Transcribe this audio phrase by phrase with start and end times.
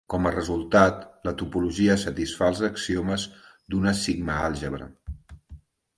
[0.11, 3.27] Com a resultat, la topologia satisfà els axiomes
[3.75, 4.93] d'una sigma-àlgebra.